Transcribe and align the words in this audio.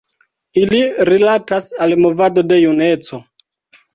Ili 0.61 0.79
rilatas 1.09 1.67
al 1.87 1.93
movado 2.05 2.45
de 2.53 2.57
juneco. 2.63 3.21